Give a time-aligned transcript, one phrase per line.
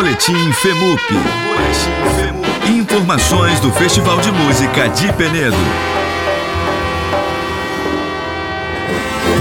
[0.00, 0.98] Boletim FEMUP.
[2.70, 5.54] Informações do Festival de Música de Penedo.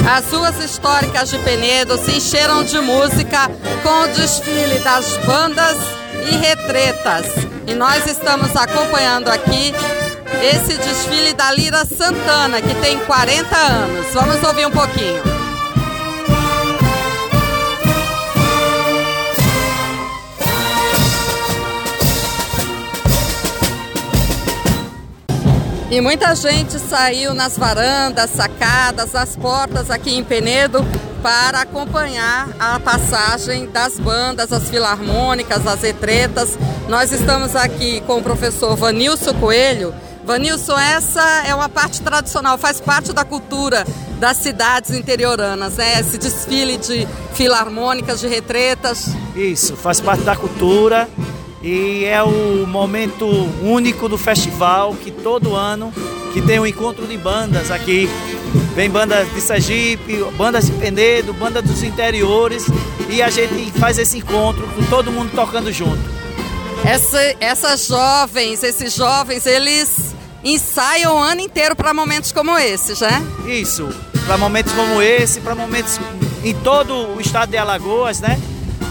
[0.05, 3.49] As ruas históricas de Penedo se encheram de música
[3.81, 5.77] com o desfile das bandas
[6.29, 7.25] e retretas.
[7.65, 9.73] E nós estamos acompanhando aqui
[10.43, 14.07] esse desfile da Lira Santana, que tem 40 anos.
[14.13, 15.28] Vamos ouvir um pouquinho.
[25.91, 30.85] E muita gente saiu nas varandas, sacadas, nas portas aqui em Penedo
[31.23, 36.59] para acompanhar a passagem das bandas, as filarmônicas, as etretas.
[36.87, 39.91] Nós estamos aqui com o professor Vanilson Coelho.
[40.23, 43.83] Vanilson, essa é uma parte tradicional, faz parte da cultura
[44.19, 45.99] das cidades interioranas, né?
[45.99, 49.07] Esse desfile de filarmônicas, de retretas.
[49.35, 51.09] Isso, faz parte da cultura
[51.61, 53.25] e é o momento
[53.61, 55.93] único do festival que todo ano
[56.33, 58.09] que tem um encontro de bandas aqui.
[58.75, 62.65] Vem bandas de Sergipe, bandas de Penedo, bandas dos interiores
[63.09, 65.99] e a gente faz esse encontro com todo mundo tocando junto.
[66.85, 73.21] Essa, essas jovens, esses jovens, eles ensaiam o ano inteiro para momentos como esses, né?
[73.45, 73.89] Isso,
[74.25, 75.99] para momentos como esse, para momentos
[76.43, 78.39] em todo o estado de Alagoas, né?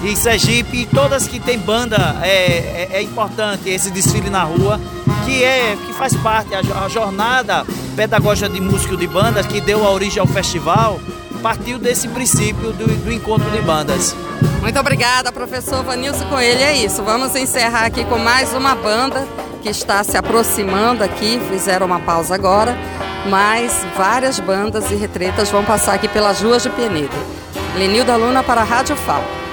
[0.04, 4.80] E Sergipe, e todas que tem banda, é, é, é, importante esse desfile na rua,
[5.24, 9.84] que é que faz parte, a, a jornada pedagógica de música de bandas que deu
[9.84, 11.00] a origem ao festival,
[11.42, 14.14] partiu desse princípio do, do encontro de bandas.
[14.60, 16.60] Muito obrigada, professor Vanilson Coelho.
[16.60, 19.26] É isso, vamos encerrar aqui com mais uma banda
[19.62, 22.76] que está se aproximando aqui, fizeram uma pausa agora,
[23.28, 27.16] mas várias bandas e retretas vão passar aqui pelas ruas de Penedo.
[27.76, 29.47] Lenilda Luna para a Rádio FAO.